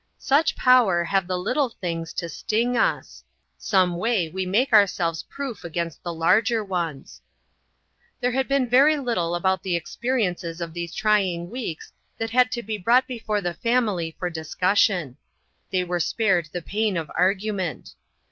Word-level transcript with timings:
Such 0.17 0.55
power 0.55 1.03
have 1.03 1.27
the 1.27 1.37
little 1.37 1.69
things 1.69 2.11
to 2.13 2.27
sting 2.27 2.75
us! 2.75 3.23
Some 3.59 3.97
way 3.97 4.29
we 4.29 4.47
make 4.47 4.73
ourselves 4.73 5.21
proof 5.29 5.63
against 5.63 6.01
the 6.01 6.11
larger 6.11 6.63
ones. 6.63 7.21
There 8.19 8.31
had 8.31 8.47
been 8.47 8.67
very 8.67 8.97
little 8.97 9.35
about 9.35 9.61
the 9.61 9.75
ex 9.75 9.95
periences 10.03 10.59
of 10.59 10.73
these 10.73 10.95
trying 10.95 11.51
weeks 11.51 11.93
that 12.17 12.31
had 12.31 12.51
to 12.53 12.61
OUT 12.61 12.63
IN 12.63 12.65
THE 12.65 12.77
WORLD. 12.77 12.83
45 12.85 12.85
be 12.85 12.85
brought 12.85 13.07
before 13.07 13.41
the 13.41 13.53
family 13.53 14.15
for 14.17 14.31
discussion. 14.31 15.17
They 15.71 15.83
were 15.83 15.99
spared 15.99 16.49
the 16.51 16.63
pain 16.63 16.97
of 16.97 17.11
argument. 17.15 17.93